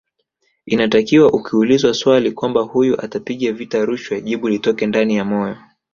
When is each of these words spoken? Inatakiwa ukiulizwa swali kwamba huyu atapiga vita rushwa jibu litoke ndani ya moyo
Inatakiwa 0.65 1.33
ukiulizwa 1.33 1.93
swali 1.93 2.31
kwamba 2.31 2.61
huyu 2.61 3.01
atapiga 3.01 3.51
vita 3.53 3.85
rushwa 3.85 4.19
jibu 4.21 4.47
litoke 4.49 4.85
ndani 4.87 5.15
ya 5.15 5.25
moyo 5.25 5.57